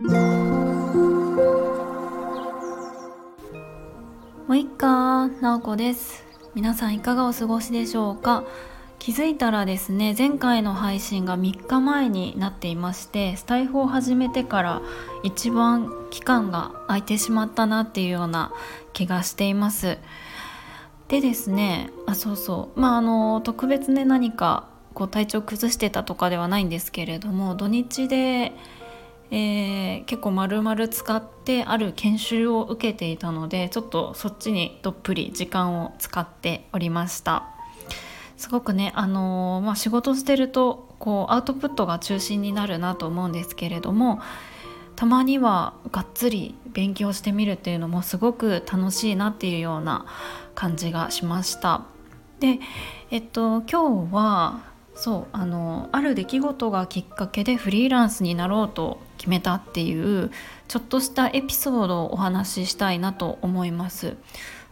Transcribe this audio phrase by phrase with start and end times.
[0.00, 0.14] も
[4.54, 6.24] いっかなおこです。
[6.54, 8.44] 皆さんいかがお過ごしでしょうか？
[9.00, 14.82] 気づいたらですね前回の配信が3日前になっていましてスタイフを始めてから
[15.24, 18.52] 一番期間が空いてしまったなっていうような
[18.92, 19.98] 気がしています。
[21.08, 22.80] でですねあそうそう。
[22.80, 28.52] まああの特別ね何かこう体調崩してたとかではないんですけれども土日で、
[29.30, 37.44] えー、結構丸々使ってある研修を受けていたのでちょっとそっちにどっぷり時間を使っておりました。
[38.38, 44.20] すごくねあのー、まあ、仕事してるとこうアウトプットが中心になるなと思うんですけれども
[44.94, 50.06] たまにはがっつり勉強してみるっていうのもすごく楽しいなっていうような
[50.54, 51.84] 感じがしました。
[52.40, 52.60] で
[53.10, 54.60] えっと今日は
[54.94, 60.30] そうあのある出来事がきっかけでフリーランスになろうと決めたっていう
[60.68, 64.16] ちょっとしたエピソードをお話ししたいなと思います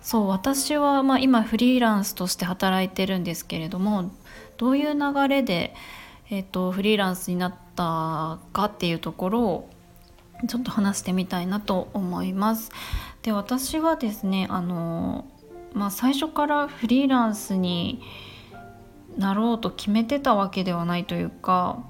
[0.01, 4.13] そう私は、ま、今フリーランスとして働いてるんですけれども
[4.57, 5.75] どういう流れで、
[6.31, 9.69] えーと、フリーランスになったかっていうところを
[10.49, 12.71] ちょっと話してみたいなと思います。
[13.23, 15.25] で私はですねあの、
[15.73, 18.01] まあ、最初からフリーランスに
[19.19, 21.83] なろうと決めてたわけではないというか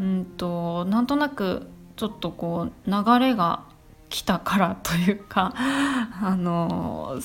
[0.00, 3.64] うんとなんとなくちょっとこう流れが
[4.08, 5.52] 来たからというか
[6.22, 7.18] あの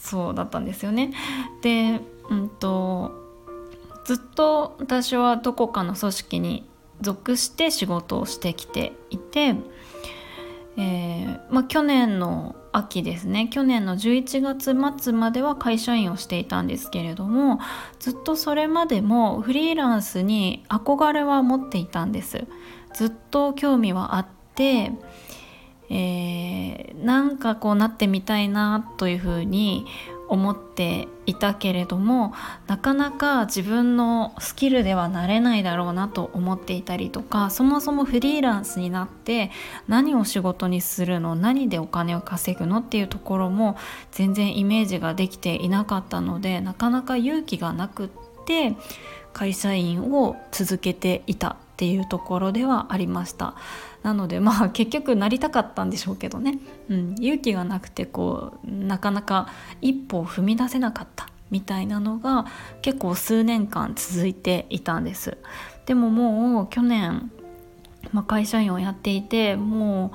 [0.00, 1.12] そうだったんですよね。
[1.62, 3.12] で、うんと、
[4.04, 6.68] ずっと私はどこかの組織に
[7.00, 9.54] 属して仕事をしてきていて、
[10.76, 17.58] えー、まあ、去年の秋ですね去年の11月末までは会社員をしていたんですけれども
[17.98, 22.44] ずっとそれまでもフリーランスに憧れは持っていたんです
[22.96, 24.90] ずっと興味はあって
[25.88, 29.86] えー、なんかこうなってみたいなというふうに
[30.28, 32.32] 思っていたけれども
[32.66, 39.52] なかなか自分のスキルではなれないだろうなと思っていたりとかそもそもフリーランスになって
[39.86, 43.76] 何を仕事にするの何でお金を稼ぐのっていうところも
[44.10, 48.08] 全然イメージができていなかったのでなかなか勇気がなくっ
[48.46, 48.74] て
[49.32, 51.56] 会社員を続けていた。
[51.76, 53.54] っていうところではありました。
[54.02, 59.48] なのでまあ 結局なりたかったんでしょうけどね、うん、勇気がなくてこうなかなか
[59.82, 61.28] 一歩を踏み出せなかった。
[61.48, 62.46] みたいなのが
[62.82, 65.36] 結構数年間続いていたんです。
[65.84, 67.30] でももう去年、
[68.12, 70.10] まあ、会社員をやっていても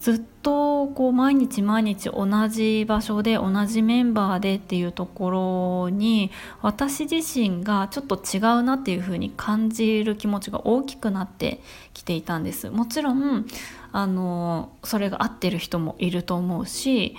[0.00, 11.60] うずっとこう毎日毎日同じ場所で同じメンバーでっていうところに私自身がちょっと違うなっていうふうに感じる気持ちが大きくなって
[11.94, 12.68] きていたんです。
[12.68, 13.46] もちろん
[13.90, 17.16] あのそれが合ってる人もいると思うし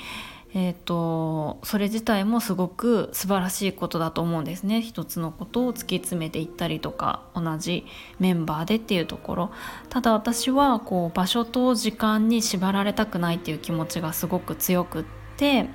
[0.57, 4.81] えーと、それ自体もすごく素晴らしいことだと思うんですね。
[4.81, 7.85] 一つのことを突き詰めていったりとか同じ
[8.19, 9.51] メンバーでっていうところ。
[9.89, 15.05] ただ私はこう場所と時間に縛られたくないっていう気持ちがすごく強くっ
[15.35, 15.67] て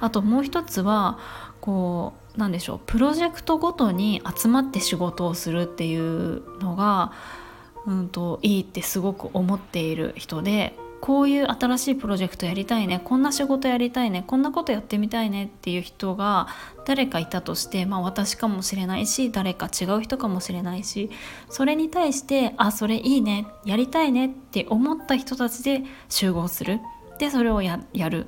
[0.00, 1.20] あともう一つは
[1.60, 7.12] こうなんでしょうプロジェクトごとに集まって仕事をするっていうのが
[7.86, 16.48] うんといいってすごく思っている人でこういう新しいプロジェクトやりたいねこんな仕事やりたいねこんなことやってみたいねっていう人が
[16.86, 21.10] 誰かいたとして、まあ、私かもしれないし誰か違う人かもしれないし
[21.50, 26.80] それに対してあそれいいねやりたいねって思った人たちで集合する
[27.18, 27.78] でそれをや
[28.08, 28.26] る。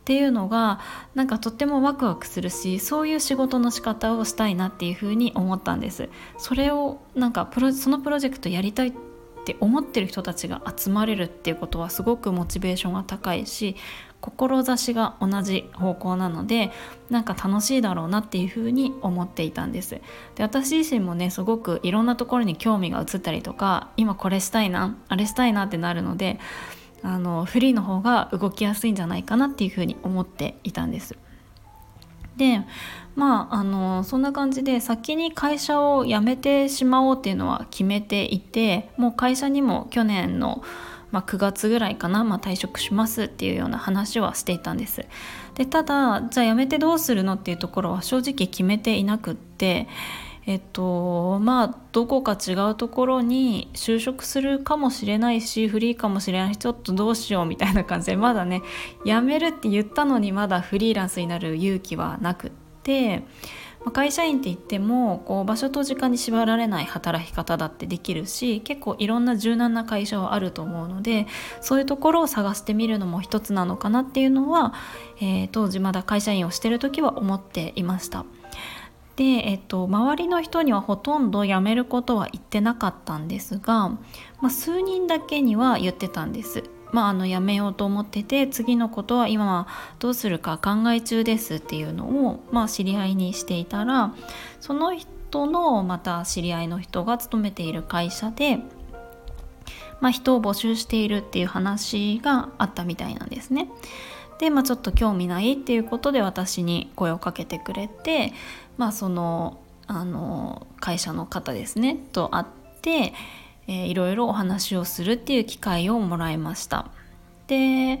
[0.00, 0.80] っていうのが
[1.14, 6.08] なんかとってもワクワクするしそういう仕事の仕方をしたいなっていうふうに思ったんです
[6.38, 8.92] それをなんかプロそのプロジェクトやりたいっ
[9.40, 13.76] って思ってる人たちが集まれるっていうことはすごくモチベーションが高いし
[14.20, 16.70] 志が同じ方向なので
[17.08, 20.00] なんか楽しいだろうなっていうふうに思っていたんです。
[20.34, 26.38] で私自身もねすごくいろんなところに興味が移ったりとか今これしたいなあれしたいなってなるので
[27.02, 31.16] あのフリーの方が動きやすいんじゃないかなっていうふうに思っていたんです。
[32.36, 32.62] で
[33.16, 40.62] まああのそんな感じで先に会社を辞めてしまおうっていうのは決めていてもう会社にも去年の、
[41.10, 45.04] まあ、9月ぐらいかな、まあ、退職しますっていうような話はしていたんです。
[45.54, 49.88] でただじゃあ辞めてどうするのっていうところは正直決めていなくって
[50.50, 58.60] えっとまあどこか違うところに就職するかもしれないしフリーかもしれないしちょっとどうしようみたいな感じでまだね
[59.06, 62.50] 辞めるって言ったのにまだフリーランスになる勇気はなくっ
[62.82, 63.22] て
[63.84, 71.28] ま会社員って言ってもこう場所と時間に縛られない働き方だってできるし結構いろんな柔軟な会社はあると思うので
[71.60, 74.74] そういうところを探してみるのも一つなのかなっていうのは、
[75.20, 78.24] えー、当時まだ会社員をしてる時は思っていました。
[79.20, 83.98] で、えっと、周りの人にはほとんど辞めることは言ってなかったんですが、ま
[84.44, 86.64] あ、数人だけには言ってたんです。
[86.90, 89.68] まあ、あの辞めようと思ってて次のことは今は
[89.98, 94.14] どうするか考え中ですっていうのを、まあ、知り合いにしていたら
[94.58, 98.56] その人のまた知り合いの人が勤めている会社で、
[100.00, 103.68] まあ、人を募集しているっていう話があったみたいなんですね。
[104.40, 108.32] で、まあ、ちょっと興味ないっていうことで私に声をかけてくれて、
[108.80, 112.46] まあ、そのあの会社の方ですねと会っ
[112.80, 113.12] て、
[113.66, 116.90] えー、いろいろお話をするっていう機会をもらいました。
[117.46, 117.98] で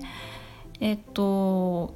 [0.80, 1.94] えっと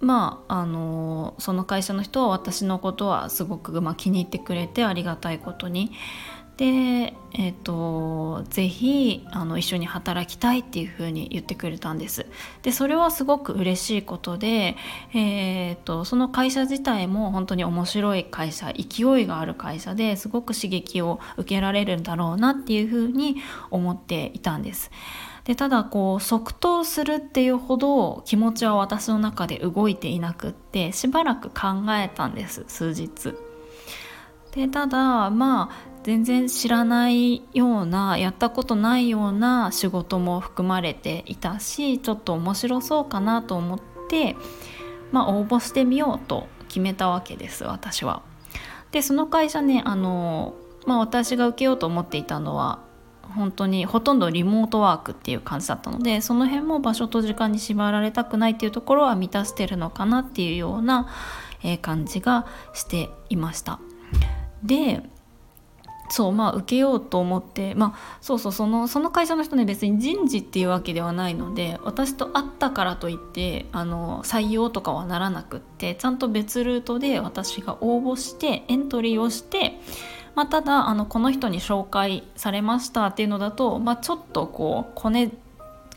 [0.00, 5.92] まああのその会社の人は私のことはすごく、まあ、気に入ってくれてありがたいことに
[6.58, 12.26] で、えーと、ぜひあの一緒に働きたいっていうふうに言ってくれたんです
[12.62, 14.76] でそれはすごく嬉しいことで、
[15.14, 23.36] えーと、その会社自体も本当に面白い会社勢いがある会社ですごく刺激を受けられるんだろうなっていうふうに
[23.70, 24.90] 思っていたんです。
[25.44, 33.47] でただこう即答するっていうほど気持ちは私の中で動いていなくってしばらく考えたんです数日。
[34.52, 44.36] でただまあ全然知らないようなやったことないような仕事も含まれていたしちょっと面白そうかなと思って、
[45.12, 48.22] まあ、応募してみようと決めたわけです私は。
[48.90, 50.54] でその会社ねあの、
[50.86, 52.80] まあ、私が受けようと思っていたのは
[53.34, 61.08] 本当にほとんどリモートワークっていう感じだったのでその辺も場所と時間に縛られたくないっていうところは満たしてるのかなっていうような、
[61.82, 63.80] 感じがしていました。
[64.62, 65.02] で
[66.10, 79.78] そうまあ受けようと思ってまあそうそうそのその会社の人ね別に人事っていうわけではないので私と会ったからといってあの採用とかはならなくってちゃんと別ルートで私が応募してエントリーをして、
[80.34, 85.30] まあ、ただあのこの人に紹介されましたっていうのだと、まあ、ちょっとこうコネ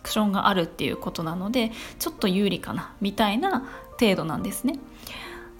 [0.03, 3.65] クションがあるっていうことなのでちょっと有利かなみたいな
[3.99, 4.79] 程度なんですね。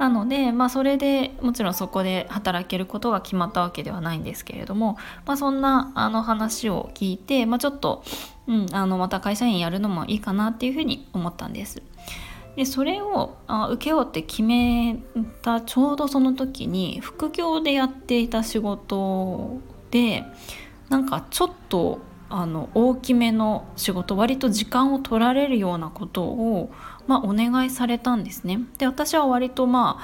[0.02, 8.04] なので、まあ、それでもちろんそこで働けることが決まったわけではないんですけれども、まあ、そんなあの話を聞いて、まあ、ちょっと、
[8.48, 11.84] うん、あのまた会社員やるのもいいかなっていうふうに思ったんです。
[12.56, 14.98] でそれをあ受けようって決め
[15.44, 19.60] たちょうどその時に副業でやっていた仕事
[19.92, 20.24] で
[20.90, 22.00] なんかちょっと
[22.34, 26.72] あの大きめの仕事割と時間を取られるようなことを
[27.08, 28.60] まあ、お願いされたんですね。
[28.78, 30.00] で私は割とま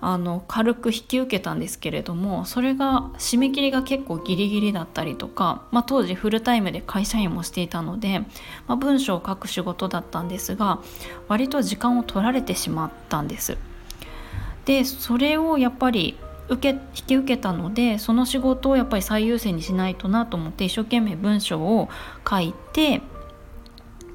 [0.00, 8.20] ああの軽く引き受けたんですけれどもそれが締め切りが結構ギリギリだったりとか、まあ、当時フルタイムで会社員もしていたので、
[8.66, 10.80] まあ、文章を書く仕事だったんですが
[11.28, 13.58] 割と時間を取られてしまったんです。
[14.64, 16.16] でそれをやっぱり
[16.50, 21.88] 受け引き受けたのでその仕事をやっぱり最優先にしないとなと思って一生懸命文章を
[22.28, 23.00] 書いてっ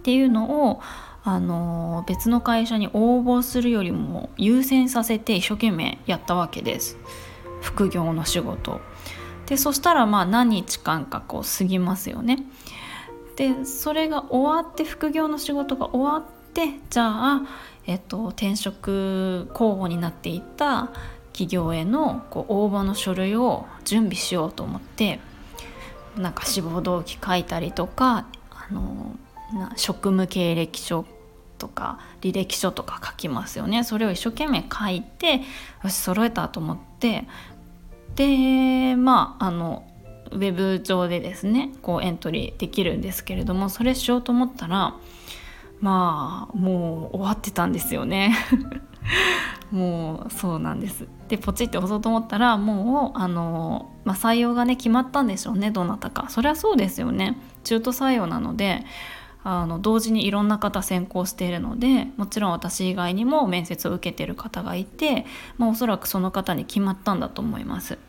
[0.04, 0.82] ていうのを
[1.24, 6.98] あの別の会社に応募するよりも優先させて一生懸命やったわけです。
[7.62, 8.80] 副業の仕事。
[9.48, 12.44] でそしたらまあ何日間かこう過ぎますよね。
[13.38, 16.24] でそれが終わって副業の仕事が終わっ
[16.54, 17.42] てじゃあ、
[17.86, 20.92] えっと、転職候補になっていた
[21.36, 25.20] 企業へのこう応募の書類を準備しようと思って
[26.18, 29.18] なんか志望動機書いたりとかあの
[29.76, 31.06] 職務経歴書
[31.58, 33.84] とか履歴書とか書きますよね。
[33.84, 35.42] それを一生懸命書いて
[35.84, 37.28] よし揃えたと思って。
[38.16, 39.86] でまああの
[40.32, 44.96] ウェブ上でですねこうエントリーできるんですけれどもそれしようと思ったら
[45.82, 48.34] まあもう終わってたんですよね。
[49.70, 51.08] もうそうなんです。
[51.28, 58.84] でポチって押そうと思ったらもうあの、まあ、採用がね決まったんでしょうねどなたかそりゃそうですよね中途採用なので
[59.44, 65.26] あの同時にいろんな方選考しているのでもちろん私以外にも面接を受けてる方がいて、
[65.58, 68.00] まあ、おそらくその方に決まったんだと思います。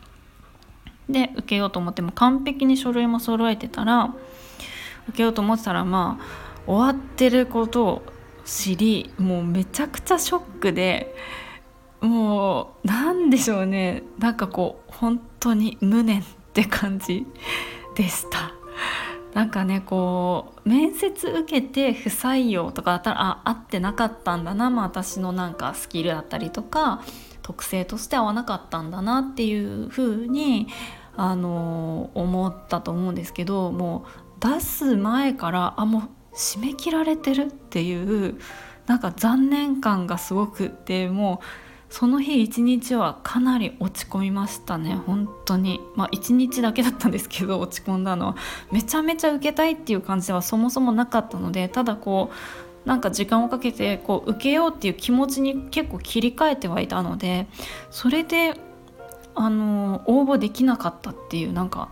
[1.11, 4.15] で受けようと思っても完璧に書類も揃えてたら
[5.09, 8.03] 受けようと思ってたらまあ終わってることを
[8.45, 11.15] 知りもうめちゃくちゃショックで
[12.01, 17.27] もう何でしょうねなんかこう本当に無念って感じ
[17.95, 18.53] でした。
[19.37, 27.03] なんかねこう面接受けて不採用とかだったらあ合ってなかったんだな、まあ、私のなんかスキルだったりとか
[27.43, 30.69] 特性として合わなかったんだなっていうふうに
[31.17, 34.07] あの思ったと思うんですけども
[34.41, 35.99] う出す前からあも
[36.33, 38.39] う締め切られてるっていう
[38.87, 45.81] なんか残念感がすごくってもうその日一日はかなり落ち込みましたね本当に。
[45.95, 48.37] まあ一日だけだったんですけど 落ち込んだのは。
[48.73, 52.31] めちゃめちゃ受けたいっていう感じはそもそもなかったのでただこ
[52.85, 57.49] うなんか時間をかけてこう受けようっていう気持ちに結構切り替えてはいたので
[57.91, 58.61] それで
[59.35, 61.91] あの応募できなかったっていうなんか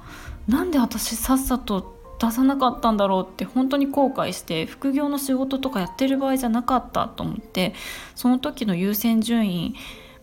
[0.49, 7.75] なんで私さっさと出さなかったんだろうって本当に後悔して副業の仕事とかやってる場合じゃなかったと思って
[8.15, 9.75] その時の優先順位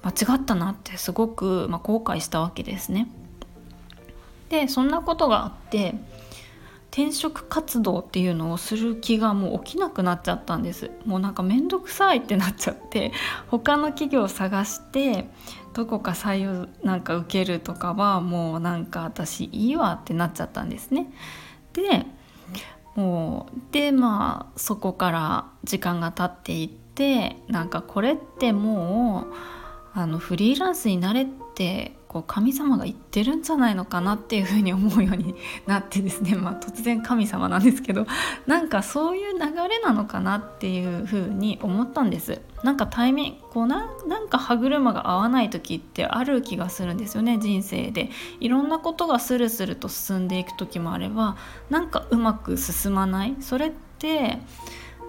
[0.04, 3.08] 間違ったなってすごく、まあ、後悔したわけですね。
[4.50, 5.96] でそんなことがあって
[6.92, 13.14] 転職活動っていうのをする気がもう起きなくなっちゃったんですもうなんか面倒くさいってなっちゃって
[13.48, 15.30] 他の企業を探して
[15.74, 21.08] どこか採用なんか受けるとかはもうなんか私いいわってなっちゃったんですね。
[21.74, 22.06] で
[22.96, 29.34] もうでまあそこから時間が経っていってなんかこれってもう
[29.94, 35.34] あのフリーランスになれってこう神様が言ってるんじゃないのかなっていうふうに思うように
[35.66, 38.06] なってですね、 まあ、突然神様なんですけど。
[38.48, 42.42] なんかそういう流れなのかなっていうふうに思ったんです。
[42.66, 47.38] なんかタイミングこうななんか歯車が合わない時ってある気がするんですよね。
[47.38, 48.10] 人生で。
[48.42, 51.38] いろんなことがスルスルと進んでいく時もあれば
[51.70, 53.38] なんかうまく進まない？
[53.40, 54.42] それって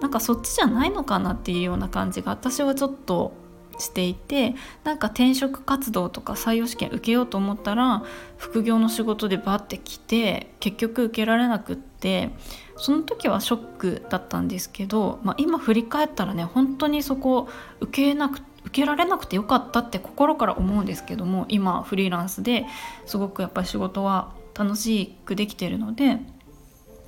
[0.01, 3.42] なんかそっちじゃないのかなっていうような感じが私はちょっと
[3.79, 8.03] していてなんか転職活動とか採用試験受けようと思ったら
[8.37, 12.31] 副業の仕事でバッて来て結局受けられなくって
[12.77, 17.49] その時はショックだったんですけど、まあ、今振り返ったらね本当にそこ
[17.81, 22.65] 受けなく受けられなくてよかったって心から思うんですけども今フリーランスで
[23.07, 26.21] すごくやっぱり仕事は楽しくできてるので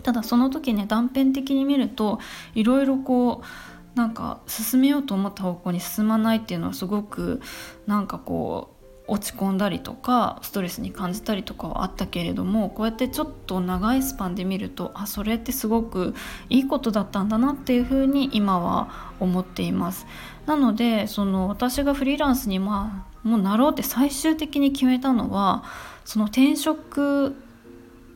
[0.02, 2.21] ただその時ね断片的に見ると
[2.54, 7.40] いろいろこうなんか進めようと思った方向に進まないっていうのはすごく
[7.86, 8.74] なんかこう
[9.06, 16.14] 落ち込んだりとかストレスに感じたりとかはあったけれどもこうやってちょっと長いスパンで見るとあそれってすごく
[16.48, 20.06] いいことだったんだなっていうふうに今は思っています。
[20.46, 25.64] なのでその私がフリーランスにまあもうなろうって最終的に決めたのは
[26.04, 27.36] その転職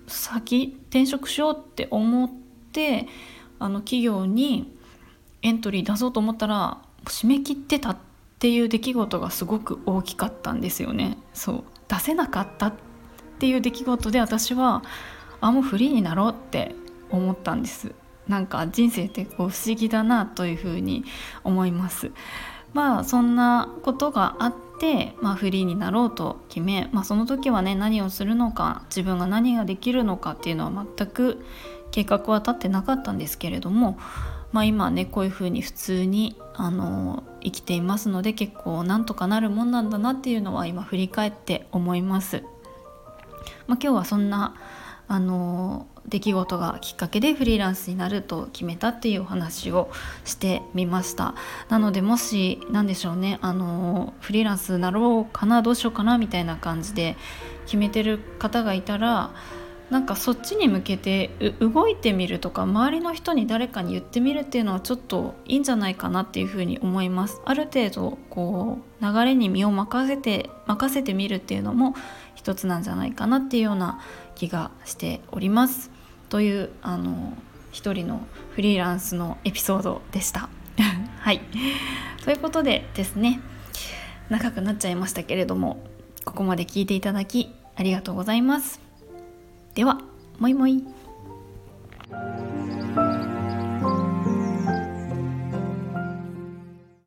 [0.06, 2.30] 先転職しようって思っ
[2.72, 3.06] て
[3.58, 4.77] あの企業に
[5.42, 7.96] エントリー出そうと思ったら締め切ってたっ
[8.38, 11.18] ていう出来事がすごく大きかったんですよね。
[11.34, 12.74] そう出せなかったっ
[13.38, 14.82] ていう出来事で私は
[15.40, 16.74] あもうフリーになろうって
[17.10, 17.92] 思ったんです。
[18.26, 21.04] なんか人生ってこう不思議だなというふうに
[21.44, 22.12] 思います。
[22.74, 31.44] まあそんなことがあって、まあ、フリーになろうと決め、まあ、その時はね何をするのか自分が何ができるのかっていうのは全く
[31.90, 33.98] 計画は立ってなかったんですけれども
[34.52, 42.42] まあ、今ねこういうふうに普通にあの生きていますので結構なんとかなるもんなんだなっていうのは今振り返って思います。
[43.66, 44.54] まあ、今日はそんな
[45.08, 49.90] あの出来事がきっかけでフリーランスになると決めたっていうお話を
[50.24, 51.34] してみました
[51.70, 57.16] なのでもし何でしょうねあのフリーランスになろうかなどうしようかなみたいな感じで
[57.64, 59.30] 決めてる方がいたら
[59.90, 61.30] なんかそっちに向けて
[61.60, 67.40] 動いてみるとか周りの人に誰かに言ってみるっていうのはちょっといいんじゃないかなっていうふうに思います。
[67.46, 71.94] ある程度こう流れに身を任せて任せてみるっていうのも
[72.34, 74.00] 一つなんじゃないかなっていうような
[74.34, 75.90] 気がしております。
[76.28, 77.32] というあの
[77.72, 80.50] 一人のフリーランスのエピソードでした。
[81.20, 81.40] はい。
[82.24, 83.40] ということでですね
[84.28, 85.82] 長くなっちゃいましたけれども
[86.26, 88.87] ここまで聞いていただきありがとうございます。
[89.78, 89.96] では
[90.40, 90.82] もいもい。